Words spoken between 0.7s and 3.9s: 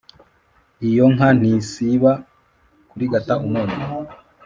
iyo nka ntisiba kurigata umunyu